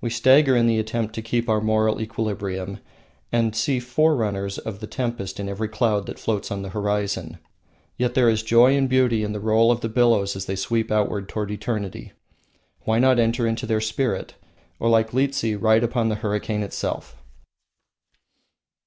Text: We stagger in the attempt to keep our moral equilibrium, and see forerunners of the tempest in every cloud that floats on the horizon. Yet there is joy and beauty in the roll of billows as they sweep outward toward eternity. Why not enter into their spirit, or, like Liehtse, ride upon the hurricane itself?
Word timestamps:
We 0.00 0.08
stagger 0.08 0.56
in 0.56 0.66
the 0.68 0.78
attempt 0.78 1.14
to 1.16 1.20
keep 1.20 1.46
our 1.46 1.60
moral 1.60 2.00
equilibrium, 2.00 2.78
and 3.30 3.54
see 3.54 3.78
forerunners 3.78 4.56
of 4.56 4.80
the 4.80 4.86
tempest 4.86 5.38
in 5.38 5.50
every 5.50 5.68
cloud 5.68 6.06
that 6.06 6.18
floats 6.18 6.50
on 6.50 6.62
the 6.62 6.70
horizon. 6.70 7.36
Yet 7.98 8.14
there 8.14 8.30
is 8.30 8.42
joy 8.42 8.74
and 8.74 8.88
beauty 8.88 9.22
in 9.22 9.34
the 9.34 9.38
roll 9.38 9.70
of 9.70 9.82
billows 9.92 10.34
as 10.34 10.46
they 10.46 10.56
sweep 10.56 10.90
outward 10.90 11.28
toward 11.28 11.50
eternity. 11.50 12.12
Why 12.84 13.00
not 13.00 13.18
enter 13.18 13.46
into 13.46 13.66
their 13.66 13.82
spirit, 13.82 14.34
or, 14.78 14.88
like 14.88 15.12
Liehtse, 15.12 15.60
ride 15.60 15.84
upon 15.84 16.08
the 16.08 16.14
hurricane 16.24 16.62
itself? 16.62 17.18